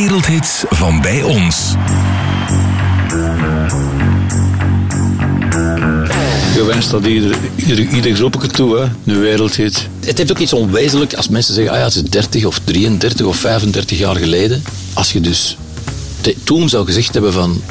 wereldhits 0.00 0.64
van 0.68 1.00
bij 1.00 1.22
ons. 1.22 1.74
Gewenst 6.54 6.90
dat 6.90 7.04
ieder, 7.06 7.36
ieder, 7.56 7.78
ieder 7.88 8.14
groepje 8.14 8.48
toe, 8.48 8.78
hè. 8.78 8.82
een 9.12 9.20
wereldhit. 9.20 9.88
Het 10.06 10.18
heeft 10.18 10.30
ook 10.30 10.38
iets 10.38 10.52
onwezenlijk 10.52 11.14
als 11.14 11.28
mensen 11.28 11.54
zeggen, 11.54 11.72
ah 11.72 11.78
ja, 11.78 11.84
het 11.84 11.94
is 11.94 12.02
30 12.02 12.44
of 12.44 12.60
33 12.64 13.26
of 13.26 13.36
35 13.36 13.98
jaar 13.98 14.16
geleden. 14.16 14.62
Als 14.92 15.12
je 15.12 15.20
dus 15.20 15.56
te- 16.20 16.36
toen 16.44 16.68
zou 16.68 16.86
gezegd 16.86 17.12
hebben 17.14 17.32
van, 17.32 17.62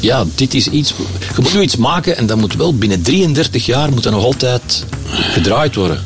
ja, 0.00 0.24
dit 0.34 0.54
is 0.54 0.68
iets, 0.68 0.94
je 1.36 1.42
moet 1.42 1.54
nu 1.54 1.60
iets 1.60 1.76
maken 1.76 2.16
en 2.16 2.26
dat 2.26 2.36
moet 2.38 2.54
wel 2.54 2.74
binnen 2.74 3.02
33 3.02 3.66
jaar 3.66 3.90
moet 3.90 4.02
dat 4.02 4.12
nog 4.12 4.24
altijd 4.24 4.84
gedraaid 5.10 5.74
worden. 5.74 6.02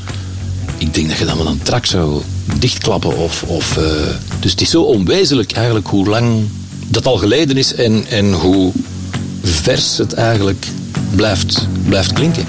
Ik 0.79 0.95
denk 0.95 1.09
dat 1.09 1.19
je 1.19 1.25
dan 1.25 1.37
wel 1.37 1.47
een 1.47 1.63
trak 1.63 1.87
zou 1.87 2.23
dichtklappen 2.59 3.17
of, 3.17 3.43
of 3.43 3.77
eh, 3.77 3.85
dus 4.41 4.51
het 4.51 4.61
is 4.61 4.71
zo 4.71 4.83
onwezenlijk 4.83 5.53
eigenlijk 5.53 5.87
hoe 5.87 6.09
lang 6.09 6.49
dat 6.87 7.07
al 7.07 7.17
geleden 7.17 7.57
is 7.57 7.75
en, 7.75 8.07
en 8.07 8.33
hoe 8.33 8.73
vers 9.43 9.97
het 9.97 10.13
eigenlijk 10.13 10.67
blijft, 11.15 11.67
blijft 11.89 12.13
klinken. 12.13 12.45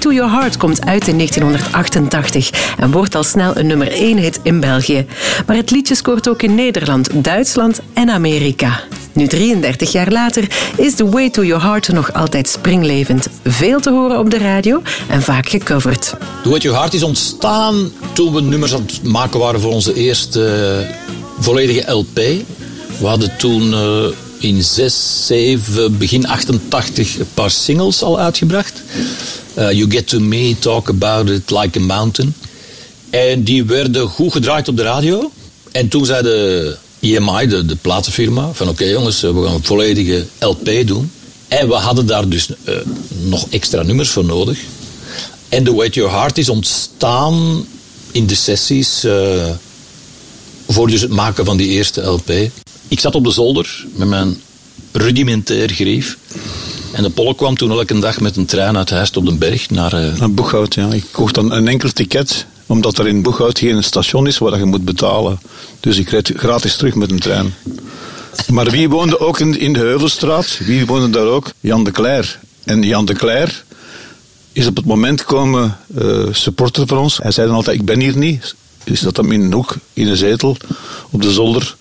To 0.00 0.12
Your 0.12 0.30
Heart 0.30 0.56
komt 0.56 0.84
uit 0.84 1.08
in 1.08 1.16
1988 1.16 2.50
en 2.78 2.90
wordt 2.90 3.14
al 3.14 3.24
snel 3.24 3.56
een 3.56 3.66
nummer 3.66 3.92
1 3.92 4.18
hit 4.18 4.40
in 4.42 4.60
België. 4.60 5.06
Maar 5.46 5.56
het 5.56 5.70
liedje 5.70 5.94
scoort 5.94 6.28
ook 6.28 6.42
in 6.42 6.54
Nederland, 6.54 7.24
Duitsland 7.24 7.80
en 7.92 8.10
Amerika. 8.10 8.80
Nu 9.12 9.26
33 9.26 9.92
jaar 9.92 10.10
later 10.10 10.50
is 10.76 10.94
The 10.94 11.08
Way 11.08 11.30
to 11.30 11.44
Your 11.44 11.62
Heart 11.62 11.88
nog 11.88 12.12
altijd 12.12 12.48
springlevend. 12.48 13.28
Veel 13.44 13.80
te 13.80 13.90
horen 13.90 14.18
op 14.18 14.30
de 14.30 14.38
radio 14.38 14.82
en 15.08 15.22
vaak 15.22 15.48
gecoverd. 15.48 16.14
The 16.42 16.48
Way 16.48 16.58
to 16.58 16.64
Your 16.64 16.78
Heart 16.78 16.94
is 16.94 17.02
ontstaan 17.02 17.92
toen 18.12 18.34
we 18.34 18.40
nummers 18.40 18.74
aan 18.74 18.82
het 18.86 19.02
maken 19.02 19.40
waren 19.40 19.60
voor 19.60 19.72
onze 19.72 19.94
eerste 19.94 20.44
eh, 20.88 20.96
volledige 21.38 21.90
LP. 21.92 22.16
We 22.98 23.06
hadden 23.06 23.36
toen 23.36 23.72
eh, 23.72 24.04
in 24.38 24.62
6, 24.62 25.26
7, 25.26 25.98
begin 25.98 26.26
88 26.26 27.18
een 27.18 27.28
paar 27.34 27.50
singles 27.50 28.02
al 28.02 28.18
uitgebracht. 28.18 28.79
Eh, 29.54 29.70
you 29.72 29.90
Get 29.90 30.08
To 30.08 30.20
Me, 30.20 30.56
Talk 30.58 30.88
About 30.88 31.28
It 31.28 31.50
Like 31.50 31.78
a 31.78 31.82
Mountain. 31.82 32.34
En 33.10 33.42
die 33.42 33.64
werden 33.64 34.08
goed 34.08 34.32
gedraaid 34.32 34.68
op 34.68 34.76
de 34.76 34.82
radio. 34.82 35.30
En 35.72 35.88
toen 35.88 36.06
zei 36.06 36.22
de 36.22 36.76
EMI, 37.00 37.46
de, 37.46 37.66
de 37.66 37.76
platenfirma, 37.76 38.50
van 38.52 38.68
oké 38.68 38.84
jongens, 38.84 39.22
eh, 39.22 39.30
we 39.30 39.44
gaan 39.44 39.54
een 39.54 39.64
volledige 39.64 40.26
LP 40.38 40.70
doen. 40.86 41.10
En 41.48 41.68
we 41.68 41.74
hadden 41.74 42.06
daar 42.06 42.28
dus 42.28 42.48
eh, 42.64 42.74
nog 43.22 43.46
extra 43.50 43.82
nummers 43.82 44.08
voor 44.08 44.24
nodig. 44.24 44.58
En 45.48 45.64
The 45.64 45.74
Way 45.74 45.90
to 45.90 46.00
Your 46.00 46.16
Heart 46.16 46.38
is 46.38 46.48
ontstaan 46.48 47.66
in 48.10 48.26
de 48.26 48.34
sessies 48.34 49.06
voor 50.68 50.88
dus 50.88 51.00
het 51.00 51.10
maken 51.10 51.44
van 51.44 51.56
die 51.56 51.68
eerste 51.68 52.00
LP. 52.00 52.30
Ik 52.88 53.00
zat 53.00 53.14
op 53.14 53.24
de 53.24 53.30
zolder 53.30 53.84
met 53.94 54.08
mijn 54.08 54.40
rudimentair 54.92 55.68
grief. 55.68 56.16
En 56.92 57.02
de 57.02 57.10
Polle 57.10 57.34
kwam 57.34 57.56
toen 57.56 57.70
elke 57.70 57.98
dag 57.98 58.20
met 58.20 58.36
een 58.36 58.46
trein 58.46 58.76
uit 58.76 58.90
Heist 58.90 59.16
op 59.16 59.24
den 59.26 59.38
Berg 59.38 59.70
naar... 59.70 59.92
eh, 59.92 60.18
Naar 60.18 60.30
Boeghout, 60.32 60.74
ja. 60.74 60.92
Ik 60.92 61.04
kocht 61.10 61.34
dan 61.34 61.52
een 61.52 61.68
enkel 61.68 61.92
ticket, 61.92 62.46
omdat 62.66 62.98
er 62.98 63.06
in 63.08 63.22
Boeghout 63.22 63.58
geen 63.58 63.82
station 63.84 64.26
is 64.26 64.38
waar 64.38 64.58
je 64.58 64.64
moet 64.64 64.84
betalen. 64.84 65.40
Dus 65.80 65.98
ik 65.98 66.08
reed 66.08 66.32
gratis 66.36 66.76
terug 66.76 66.94
met 66.94 67.10
een 67.10 67.18
trein. 67.18 67.54
Maar 68.52 68.70
wie 68.70 68.88
woonde 68.88 69.20
ook 69.20 69.40
in, 69.40 69.58
in 69.60 69.72
de 69.72 69.78
Heuvelstraat? 69.78 70.58
Wie 70.64 70.86
woonde 70.86 71.10
daar 71.10 71.26
ook? 71.26 71.52
Jan 71.60 71.84
de 71.84 71.90
Cler. 71.90 72.38
En 72.64 72.82
Jan 72.82 73.04
de 73.04 73.14
Cler 73.14 73.64
is 74.52 74.66
op 74.66 74.76
het 74.76 74.84
moment 74.86 75.24
komen 75.24 75.76
eh, 75.98 76.18
supporter 76.30 76.86
van 76.86 76.98
ons. 76.98 77.18
Hij 77.22 77.30
zei 77.30 77.46
dan 77.46 77.56
altijd, 77.56 77.76
ik 77.80 77.84
ben 77.84 78.00
hier 78.00 78.16
niet. 78.16 78.54
Hij 78.84 78.96
zat 78.96 79.16
hem 79.16 79.32
in 79.32 79.40
een 79.40 79.52
hoek, 79.52 79.76
in 79.92 80.08
een 80.08 80.16
zetel, 80.16 80.56
op 81.10 81.22
de 81.22 81.32
zolder. 81.32 81.76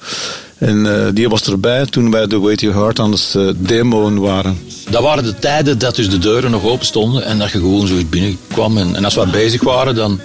En 0.59 1.05
eh, 1.05 1.07
die 1.13 1.29
was 1.29 1.43
erbij 1.43 1.85
toen 1.85 2.11
wij 2.11 2.27
de 2.27 2.39
Way 2.39 2.55
to 2.55 2.67
Your 2.67 2.81
Heart 2.81 2.99
aan 2.99 3.11
het 3.11 3.33
eh, 3.35 3.47
demoen 3.55 4.19
waren. 4.19 4.59
Dat 4.89 5.01
waren 5.01 5.23
de 5.23 5.39
tijden 5.39 5.77
dat 5.77 5.95
dus 5.95 6.09
de 6.09 6.17
deuren 6.17 6.51
nog 6.51 6.63
open 6.63 6.85
stonden 6.85 7.25
en 7.25 7.37
dat 7.37 7.51
je 7.51 7.59
gewoon 7.59 7.87
zoiets 7.87 8.09
binnenkwam. 8.09 8.77
En, 8.77 8.95
en 8.95 9.05
als 9.05 9.15
we 9.15 9.27
bezig 9.31 9.63
waren, 9.63 9.95
dan 9.95 10.19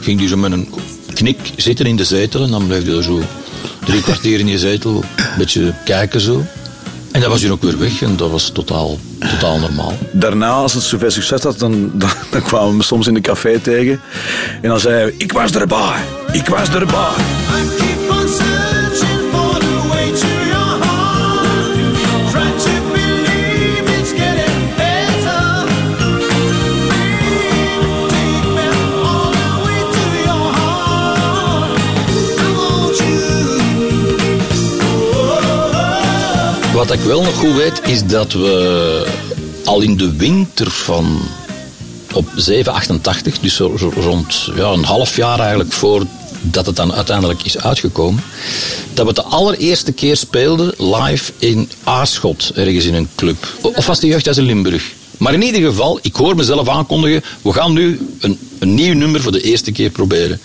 ging 0.00 0.18
die 0.18 0.28
zo 0.28 0.36
met 0.36 0.52
een 0.52 0.68
knik 1.14 1.38
zitten 1.56 1.86
in 1.86 1.96
de 1.96 2.04
zetel. 2.04 2.42
En 2.42 2.50
dan 2.50 2.66
bleef 2.66 2.84
je 2.84 2.96
er 2.96 3.02
zo 3.02 3.20
drie 3.84 4.02
kwartier 4.02 4.38
in 4.38 4.48
je 4.48 4.58
zetel, 4.58 5.04
een 5.16 5.24
beetje 5.38 5.74
kijken 5.84 6.20
zo. 6.20 6.44
En 7.12 7.20
dan 7.20 7.30
was 7.30 7.42
hij 7.42 7.50
ook 7.50 7.62
weer 7.62 7.78
weg 7.78 8.02
en 8.02 8.16
dat 8.16 8.30
was 8.30 8.50
totaal, 8.50 8.98
totaal 9.18 9.58
normaal. 9.58 9.92
Daarna, 10.12 10.50
als 10.50 10.74
het 10.74 10.82
zoveel 10.82 11.10
succes 11.10 11.42
had, 11.42 11.58
dan, 11.58 11.90
dan, 11.94 12.10
dan 12.30 12.42
kwamen 12.42 12.68
we 12.68 12.76
me 12.76 12.82
soms 12.82 13.06
in 13.06 13.14
de 13.14 13.20
café 13.20 13.58
tegen. 13.58 14.00
En 14.62 14.68
dan 14.68 14.80
zei 14.80 14.94
hij, 14.94 15.14
ik 15.18 15.32
was 15.32 15.52
erbij, 15.52 16.00
ik 16.32 16.46
was 16.46 16.68
erbij. 16.68 17.91
Wat 36.82 36.92
ik 36.92 37.00
wel 37.00 37.22
nog 37.22 37.34
goed 37.34 37.54
weet, 37.54 37.80
is 37.84 38.04
dat 38.04 38.32
we 38.32 39.06
al 39.64 39.80
in 39.80 39.96
de 39.96 40.16
winter 40.16 40.70
van 40.70 41.20
op 42.12 42.28
788, 42.36 43.38
dus 43.38 43.58
rond 43.58 44.50
ja, 44.54 44.64
een 44.64 44.84
half 44.84 45.16
jaar 45.16 45.38
eigenlijk 45.40 45.72
voordat 45.72 46.66
het 46.66 46.76
dan 46.76 46.92
uiteindelijk 46.92 47.42
is 47.42 47.58
uitgekomen, 47.58 48.22
dat 48.94 49.06
we 49.06 49.12
de 49.12 49.22
allereerste 49.22 49.92
keer 49.92 50.16
speelden 50.16 50.74
live 50.78 51.32
in 51.38 51.70
Aarschot, 51.84 52.50
ergens 52.54 52.84
in 52.84 52.94
een 52.94 53.08
club. 53.14 53.48
Of 53.60 53.86
was 53.86 54.00
de 54.00 54.06
jeugdhuis 54.06 54.38
in 54.38 54.44
Limburg? 54.44 54.92
Maar 55.18 55.34
in 55.34 55.42
ieder 55.42 55.60
geval, 55.60 55.98
ik 56.02 56.16
hoor 56.16 56.36
mezelf 56.36 56.68
aankondigen, 56.68 57.22
we 57.42 57.52
gaan 57.52 57.72
nu 57.72 58.08
een, 58.20 58.38
een 58.58 58.74
nieuw 58.74 58.94
nummer 58.94 59.20
voor 59.22 59.32
de 59.32 59.42
eerste 59.42 59.72
keer 59.72 59.90
proberen. 59.90 60.40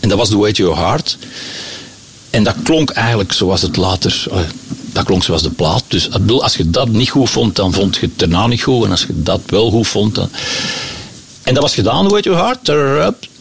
En 0.00 0.08
dat 0.08 0.18
was 0.18 0.28
The 0.28 0.38
Way 0.38 0.52
to 0.52 0.64
Your 0.64 0.78
Heart. 0.78 1.18
En 2.30 2.44
dat 2.44 2.54
klonk 2.62 2.90
eigenlijk 2.90 3.32
zoals 3.32 3.62
het 3.62 3.76
later... 3.76 4.26
Dat 4.96 5.04
klonk 5.04 5.24
zoals 5.24 5.42
de 5.42 5.50
plaat. 5.50 5.84
Dus 5.88 6.08
bedoel, 6.08 6.42
als 6.42 6.56
je 6.56 6.70
dat 6.70 6.88
niet 6.88 7.10
goed 7.10 7.30
vond, 7.30 7.56
dan 7.56 7.72
vond 7.72 7.96
je 7.96 8.06
het 8.06 8.18
daarna 8.18 8.46
niet 8.46 8.62
goed. 8.62 8.84
En 8.84 8.90
als 8.90 9.00
je 9.00 9.22
dat 9.22 9.40
wel 9.46 9.70
goed 9.70 9.86
vond, 9.86 10.14
dan... 10.14 10.28
En 11.42 11.54
dat 11.54 11.62
was 11.62 11.74
gedaan, 11.74 12.08
weet 12.08 12.24
je, 12.24 12.30
hard. 12.30 12.68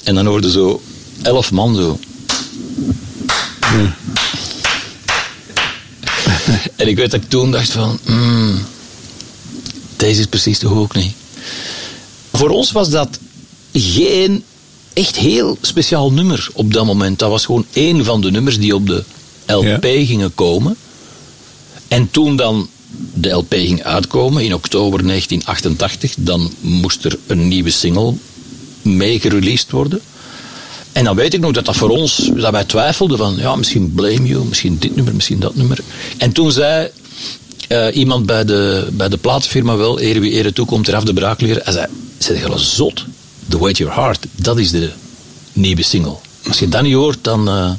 En 0.03 0.15
dan 0.15 0.25
hoorde 0.25 0.51
zo 0.51 0.81
elf 1.21 1.51
man 1.51 1.75
zo. 1.75 1.99
en 6.75 6.87
ik 6.87 6.95
weet 6.95 7.11
dat 7.11 7.21
ik 7.21 7.29
toen 7.29 7.51
dacht 7.51 7.71
van... 7.71 7.99
hmm, 8.05 8.65
deze 9.95 10.19
is 10.19 10.25
precies 10.25 10.59
toch 10.59 10.71
ook 10.71 10.95
niet. 10.95 11.13
Voor 12.33 12.49
ons 12.49 12.71
was 12.71 12.89
dat 12.89 13.19
geen 13.73 14.43
echt 14.93 15.15
heel 15.15 15.57
speciaal 15.61 16.11
nummer 16.11 16.49
op 16.53 16.73
dat 16.73 16.85
moment. 16.85 17.19
Dat 17.19 17.29
was 17.29 17.45
gewoon 17.45 17.65
één 17.73 18.05
van 18.05 18.21
de 18.21 18.31
nummers 18.31 18.59
die 18.59 18.75
op 18.75 18.87
de 18.87 19.03
LP 19.45 19.83
gingen 19.83 20.35
komen. 20.35 20.77
En 21.87 22.11
toen 22.11 22.35
dan 22.35 22.69
de 23.13 23.29
LP 23.29 23.53
ging 23.53 23.83
uitkomen 23.83 24.43
in 24.43 24.53
oktober 24.53 25.03
1988, 25.07 26.13
dan 26.17 26.51
moest 26.59 27.05
er 27.05 27.17
een 27.27 27.47
nieuwe 27.47 27.69
single 27.69 28.13
mee 28.81 29.19
gereleased 29.19 29.71
worden. 29.71 30.01
En 30.91 31.03
dan 31.03 31.15
weet 31.15 31.33
ik 31.33 31.39
nog 31.39 31.51
dat 31.51 31.65
dat 31.65 31.75
voor 31.75 31.89
ons, 31.89 32.29
dat 32.35 32.51
wij 32.51 32.63
twijfelden 32.63 33.17
van, 33.17 33.35
ja, 33.37 33.55
misschien 33.55 33.93
Blame 33.93 34.23
You, 34.27 34.45
misschien 34.45 34.77
dit 34.79 34.95
nummer, 34.95 35.13
misschien 35.15 35.39
dat 35.39 35.55
nummer. 35.55 35.79
En 36.17 36.31
toen 36.31 36.51
zei 36.51 36.89
eh, 37.67 37.95
iemand 37.95 38.25
bij 38.25 38.45
de, 38.45 38.87
bij 38.91 39.09
de 39.09 39.17
platenfirma 39.17 39.75
wel, 39.75 39.99
ere 39.99 40.19
wie 40.19 40.31
ere 40.31 40.53
toekomt, 40.53 40.87
eraf 40.87 41.03
de 41.03 41.13
braakleren. 41.13 41.61
Hij 41.63 41.73
zei, 41.73 41.85
zeg 42.17 42.47
je 42.47 42.57
zot, 42.57 43.05
The 43.49 43.57
to 43.57 43.69
Your 43.69 43.93
Heart, 43.95 44.25
dat 44.35 44.57
is 44.59 44.71
de 44.71 44.91
nieuwe 45.53 45.83
single. 45.83 46.15
Als 46.47 46.59
je 46.59 46.69
dat 46.69 46.81
niet 46.81 46.93
hoort, 46.93 47.17
dan... 47.21 47.47
eh, 47.47 47.71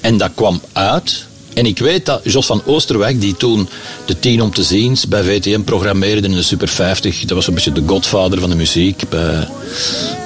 En 0.00 0.16
dat 0.16 0.30
kwam 0.34 0.60
uit. 0.72 1.26
En 1.58 1.66
ik 1.66 1.78
weet 1.78 2.06
dat 2.06 2.20
Jos 2.24 2.46
van 2.46 2.62
Oosterwijk, 2.64 3.20
die 3.20 3.36
toen 3.36 3.68
de 4.04 4.18
10 4.18 4.42
om 4.42 4.50
te 4.54 4.62
zien 4.62 4.96
bij 5.08 5.22
VTM 5.22 5.60
programmeerde 5.60 6.28
in 6.28 6.34
de 6.34 6.42
Super 6.42 6.68
50, 6.68 7.20
dat 7.20 7.36
was 7.36 7.46
een 7.46 7.54
beetje 7.54 7.72
de 7.72 7.82
godvader 7.86 8.40
van 8.40 8.50
de 8.50 8.56
muziek 8.56 9.08
bij, 9.08 9.48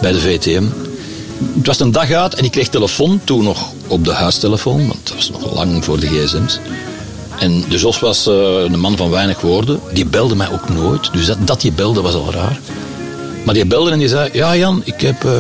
bij 0.01 0.13
de 0.13 0.21
VTM. 0.21 0.65
Het 1.57 1.67
was 1.67 1.81
een 1.81 1.93
dag 1.93 2.11
uit 2.11 2.35
en 2.35 2.45
ik 2.45 2.51
kreeg 2.51 2.69
telefoon, 2.69 3.21
toen 3.25 3.45
nog 3.45 3.73
op 3.87 4.05
de 4.05 4.13
huistelefoon, 4.13 4.87
want 4.87 5.07
dat 5.07 5.15
was 5.15 5.31
nog 5.31 5.55
lang 5.55 5.85
voor 5.85 6.01
de 6.01 6.07
gsm's. 6.07 6.59
En 7.39 7.65
de 7.69 7.79
Jos 7.79 8.01
was 8.01 8.27
eh, 8.27 8.35
een 8.35 8.81
man 8.81 8.97
van 8.97 9.11
weinig 9.11 9.41
woorden. 9.41 9.81
Die 9.93 10.07
belde 10.07 10.35
mij 10.35 10.51
ook 10.51 10.69
nooit. 10.69 11.13
Dus 11.13 11.27
dat, 11.27 11.47
dat 11.47 11.61
die 11.61 11.73
belde 11.73 12.01
was 12.01 12.15
al 12.15 12.33
raar. 12.33 12.61
Maar 13.45 13.55
die 13.55 13.67
belde 13.67 13.91
en 13.91 13.99
die 13.99 14.09
zei... 14.09 14.31
Ja, 14.33 14.57
Jan, 14.57 14.83
ik 14.85 15.01
heb, 15.01 15.25
eh, 15.25 15.33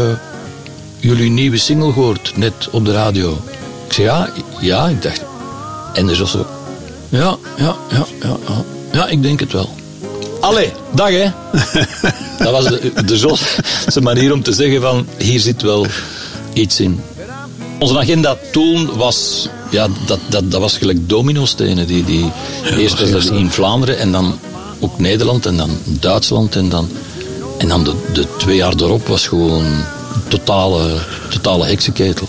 jullie 0.98 1.30
nieuwe 1.30 1.58
single 1.58 1.92
gehoord, 1.92 2.32
net 2.36 2.68
op 2.70 2.84
de 2.84 2.92
radio. 2.92 3.40
Ik 3.86 3.92
zei, 3.92 4.06
ja, 4.06 4.32
ja, 4.60 4.88
ik 4.88 5.02
dacht. 5.02 5.30
En 5.92 6.06
de 6.06 6.14
Jos 6.14 6.30
zo, 6.30 6.46
ja, 7.08 7.36
ja, 7.56 7.76
ja, 7.90 8.06
ja, 8.20 8.36
ja. 8.48 8.64
Ja, 8.92 9.08
ik 9.08 9.22
denk 9.22 9.40
het 9.40 9.52
wel. 9.52 9.68
Allee, 10.40 10.72
dag 10.94 11.10
hè. 11.10 11.30
Dat 12.44 12.52
was 12.52 12.64
de, 12.64 12.92
de 13.04 13.36
zijn 13.86 14.04
manier 14.04 14.32
om 14.32 14.42
te 14.42 14.52
zeggen 14.52 14.80
van, 14.80 15.06
hier 15.18 15.40
zit 15.40 15.62
wel 15.62 15.86
iets 16.52 16.80
in. 16.80 17.00
Onze 17.78 17.98
agenda 17.98 18.36
toen 18.52 18.96
was, 18.96 19.48
ja, 19.70 19.88
dat, 20.06 20.18
dat, 20.28 20.50
dat 20.50 20.60
was 20.60 20.76
gelijk 20.76 21.08
dominostenen. 21.08 21.86
Die, 21.86 22.04
die, 22.04 22.32
eerst 22.78 23.00
was 23.00 23.10
dat 23.10 23.24
in 23.24 23.50
Vlaanderen 23.50 23.98
en 23.98 24.12
dan 24.12 24.38
ook 24.80 24.98
Nederland 24.98 25.46
en 25.46 25.56
dan 25.56 25.70
Duitsland 25.84 26.56
en 26.56 26.68
dan, 26.68 26.88
en 27.58 27.68
dan 27.68 27.84
de, 27.84 27.94
de 28.12 28.26
twee 28.36 28.56
jaar 28.56 28.74
erop 28.74 29.06
was 29.06 29.26
gewoon 29.26 29.66
totale, 30.28 30.98
totale 31.30 31.66
heksenketel. 31.66 32.28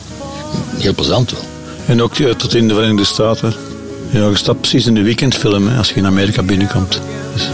Heel 0.77 0.93
plezant 0.93 1.31
wel. 1.31 1.52
En 1.87 2.01
ook 2.01 2.15
eh, 2.15 2.29
tot 2.29 2.55
in 2.55 2.67
de 2.67 2.73
Verenigde 2.73 3.05
Staten. 3.05 3.53
Ja, 4.09 4.27
je 4.27 4.37
staat 4.37 4.59
precies 4.59 4.85
in 4.85 4.93
de 4.93 5.01
weekendfilm 5.01 5.67
hè, 5.67 5.77
als 5.77 5.89
je 5.89 5.95
in 5.95 6.05
Amerika 6.05 6.43
binnenkomt. 6.43 7.01
Dus, 7.33 7.43
eh, 7.43 7.51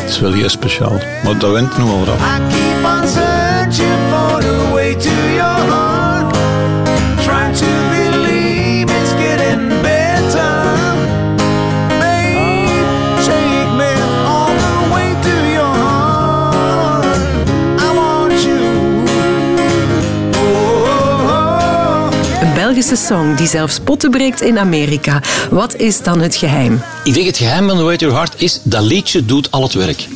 het 0.00 0.10
is 0.10 0.20
wel 0.20 0.32
heel 0.32 0.48
speciaal. 0.48 1.00
Maar 1.24 1.38
dat 1.38 1.52
went 1.52 1.78
nog 1.78 1.90
wel 1.90 2.04
rap. 2.04 2.18
Belgische 22.76 23.06
song 23.06 23.36
die 23.36 23.46
zelfs 23.46 23.78
potten 23.80 24.10
breekt 24.10 24.40
in 24.40 24.58
Amerika. 24.58 25.22
Wat 25.50 25.76
is 25.76 26.02
dan 26.02 26.20
het 26.20 26.36
geheim? 26.36 26.82
Ik 27.04 27.14
denk 27.14 27.26
het 27.26 27.36
geheim 27.36 27.68
van 27.68 27.76
The 27.76 27.82
Way 27.82 27.96
to 27.96 28.06
Your 28.06 28.18
Heart 28.22 28.42
is 28.42 28.60
dat 28.62 28.82
liedje 28.82 29.24
doet 29.24 29.50
al 29.50 29.62
het 29.62 29.72
werk. 29.74 30.08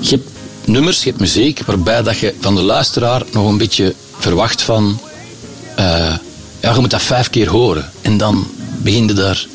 Je 0.00 0.08
hebt 0.10 0.28
nummers, 0.64 1.02
je 1.02 1.08
hebt 1.08 1.20
muziek, 1.20 1.60
waarbij 1.66 2.02
dat 2.02 2.18
je 2.18 2.34
van 2.40 2.54
de 2.54 2.62
luisteraar 2.62 3.22
nog 3.32 3.48
een 3.48 3.58
beetje 3.58 3.94
verwacht 4.18 4.62
van... 4.62 4.98
eh, 5.76 5.84
ja, 6.60 6.74
je 6.74 6.80
moet 6.80 6.90
dat 6.90 7.02
vijf 7.02 7.30
keer 7.30 7.48
horen. 7.48 7.90
En 8.02 8.16
dan 8.16 8.46
begin 8.82 9.06
je 9.06 9.12
daar... 9.12 9.46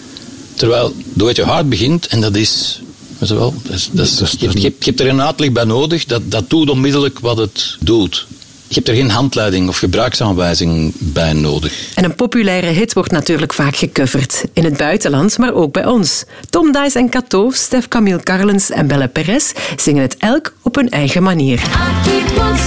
Terwijl 0.56 0.96
The 1.18 1.24
Way 1.24 1.34
to 1.34 1.42
Your 1.42 1.52
Heart 1.54 1.70
begint, 1.70 2.08
en 2.08 2.22
dat 2.22 2.36
is... 2.36 2.82
Wel, 3.18 3.54
dat 3.64 3.76
is, 3.76 3.90
dat 3.92 4.06
is- 4.06 4.18
je, 4.40 4.46
hebt- 4.46 4.58
je 4.58 4.64
hebt- 4.68 4.84
je 4.86 4.90
hebt 4.90 5.00
er 5.00 5.08
een 5.08 5.22
uitleg 5.22 5.52
bij 5.52 5.64
nodig, 5.64 6.06
dat, 6.06 6.22
dat 6.32 6.50
doet 6.50 6.70
onmiddellijk 6.70 7.20
wat 7.20 7.38
het 7.38 7.76
doet. 7.80 8.28
Je 8.72 8.78
hebt 8.78 8.88
er 8.88 8.96
geen 8.96 9.10
handleiding 9.10 9.68
of 9.68 9.78
gebruiksaanwijzing 9.78 10.94
bij 10.98 11.34
nodig. 11.34 11.92
En 11.96 12.04
een 12.04 12.16
populaire 12.16 12.68
hit 12.68 12.94
wordt 12.94 13.12
natuurlijk 13.12 13.54
vaak 13.54 13.76
gecoverd. 13.76 14.44
In 14.54 14.64
het 14.64 14.78
buitenland, 14.78 15.38
maar 15.38 15.54
ook 15.54 15.74
bij 15.74 15.86
ons. 15.86 16.24
Tom 16.50 16.72
Dice 16.72 17.00
en 17.00 17.10
Cato, 17.10 17.50
Stef 17.52 17.88
Camille 17.88 18.24
Carlens 18.24 18.70
en 18.70 18.88
Belle 18.88 19.08
Perez 19.08 19.52
zingen 19.76 20.02
het 20.02 20.18
elk 20.18 20.54
op 20.62 20.76
hun 20.76 20.90
eigen 20.90 21.24
manier. 21.24 21.60
I 21.60 22.10
keep 22.10 22.38
on 22.38 22.58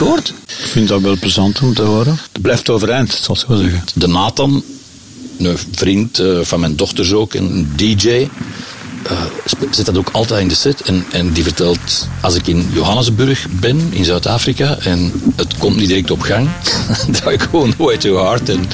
niet 0.00 0.02
gehoord. 0.02 0.28
Ik 0.46 0.66
vind 0.66 0.88
dat 0.88 1.00
wel 1.00 1.16
plezant 1.18 1.60
om 1.60 1.74
te 1.74 1.82
horen. 1.82 2.18
Het 2.32 2.42
blijft 2.42 2.70
overeind, 2.70 3.12
zal 3.12 3.34
ik 3.34 3.40
zo 3.46 3.56
zeggen. 3.56 3.84
de 3.94 4.06
Nathan, 4.06 4.64
een 5.38 5.58
vriend 5.70 6.18
eh, 6.18 6.38
van 6.42 6.60
mijn 6.60 6.76
dochters 6.76 7.12
ook, 7.12 7.34
een 7.34 7.72
DJ, 7.76 8.28
eh, 9.02 9.24
zet 9.70 9.86
dat 9.86 9.98
ook 9.98 10.08
altijd 10.12 10.40
in 10.40 10.48
de 10.48 10.54
set. 10.54 10.80
En, 10.80 11.04
en 11.10 11.32
die 11.32 11.42
vertelt, 11.42 12.08
als 12.20 12.34
ik 12.34 12.46
in 12.46 12.68
Johannesburg 12.72 13.46
ben, 13.50 13.88
in 13.90 14.04
Zuid-Afrika, 14.04 14.78
en 14.78 15.12
het 15.36 15.56
komt 15.56 15.76
niet 15.76 15.88
direct 15.88 16.10
op 16.10 16.20
gang, 16.20 16.48
dan 17.06 17.12
draai 17.12 17.34
ik 17.34 17.42
gewoon 17.42 17.74
way 17.76 17.96
too 17.96 18.16
hard 18.16 18.48
en, 18.48 18.68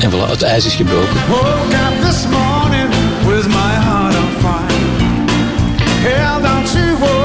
en 0.00 0.10
voilà, 0.10 0.30
het 0.30 0.42
ijs 0.42 0.64
is 0.64 0.74
gebroken. 0.74 1.14
Woke 1.28 1.74
up 1.74 2.10
this 2.10 2.22
morning 2.30 2.88
with 3.26 3.46
my 3.46 3.74
heart 3.86 4.14
on 4.14 4.28
fire. 4.40 4.80
Held 6.02 6.44
on 6.44 6.64
to 6.64 7.21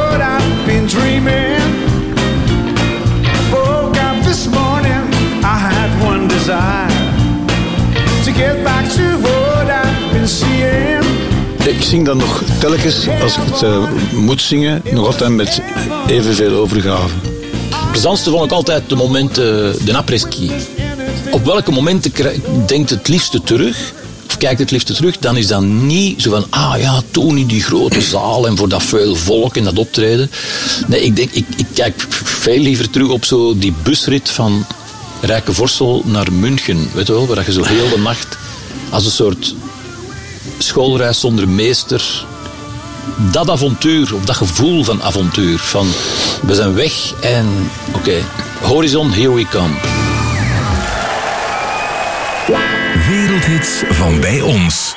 Ik 11.67 11.83
zing 11.83 12.05
dan 12.05 12.17
nog 12.17 12.43
telkens, 12.59 13.07
als 13.21 13.37
ik 13.37 13.43
het 13.43 13.61
eh, 13.61 13.91
moet 14.13 14.41
zingen, 14.41 14.81
nog 14.91 15.05
altijd 15.05 15.29
met 15.29 15.61
evenveel 16.07 16.53
overgave. 16.53 17.13
Het 17.69 17.91
plezantste 17.91 18.29
vond 18.29 18.45
ik 18.45 18.51
altijd 18.51 18.89
de 18.89 18.95
momenten, 18.95 19.75
de 19.85 19.97
après-ski. 19.97 20.51
Op 21.31 21.45
welke 21.45 21.71
momenten 21.71 22.11
denkt 22.65 22.89
het 22.89 23.07
liefste 23.07 23.41
terug, 23.41 23.93
of 24.27 24.37
kijkt 24.37 24.59
het 24.59 24.71
liefste 24.71 24.93
terug, 24.93 25.17
dan 25.17 25.37
is 25.37 25.47
dat 25.47 25.61
niet 25.61 26.21
zo 26.21 26.29
van, 26.29 26.45
ah 26.49 26.73
ja, 26.79 27.01
toen 27.11 27.37
in 27.37 27.47
die 27.47 27.63
grote 27.63 28.01
zaal 28.01 28.47
en 28.47 28.57
voor 28.57 28.69
dat 28.69 28.83
veel 28.83 29.15
volk 29.15 29.57
en 29.57 29.63
dat 29.63 29.77
optreden. 29.77 30.31
Nee, 30.87 31.01
ik 31.03 31.15
denk, 31.15 31.31
ik, 31.31 31.45
ik 31.57 31.67
kijk 31.73 32.05
veel 32.23 32.59
liever 32.59 32.89
terug 32.89 33.09
op 33.09 33.25
zo 33.25 33.57
die 33.57 33.73
busrit 33.83 34.29
van 34.29 34.65
Rijkenvorsel 35.21 36.01
naar 36.05 36.33
München, 36.33 36.89
weet 36.93 37.07
je 37.07 37.13
wel, 37.13 37.27
waar 37.27 37.45
je 37.45 37.51
zo 37.51 37.63
heel 37.63 37.89
de 37.89 37.97
nacht 37.97 38.37
als 38.89 39.05
een 39.05 39.11
soort 39.11 39.55
schoolreis 40.57 41.19
zonder 41.19 41.49
meester 41.49 42.25
dat 43.31 43.49
avontuur, 43.49 44.15
of 44.15 44.25
dat 44.25 44.35
gevoel 44.35 44.83
van 44.83 45.03
avontuur. 45.03 45.59
Van 45.59 45.87
we 46.41 46.55
zijn 46.55 46.73
weg 46.73 47.13
en 47.21 47.69
oké, 47.93 48.23
horizon, 48.61 49.11
here 49.11 49.33
we 49.33 49.47
come. 49.47 49.75
Wereldhits 53.09 53.83
van 53.89 54.19
bij 54.19 54.41
ons. 54.41 54.95